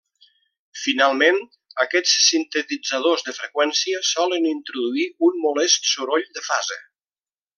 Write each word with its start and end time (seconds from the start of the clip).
Finalment, 0.83 1.35
aquests 1.83 2.13
sintetitzadors 2.29 3.25
de 3.29 3.35
freqüència 3.41 4.01
solen 4.15 4.49
introduir 4.55 5.07
un 5.29 5.39
molest 5.45 5.93
soroll 5.95 6.27
de 6.41 6.47
fase. 6.51 6.81